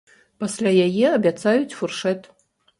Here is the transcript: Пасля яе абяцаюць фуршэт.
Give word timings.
Пасля 0.43 0.71
яе 0.87 1.05
абяцаюць 1.19 1.77
фуршэт. 1.79 2.21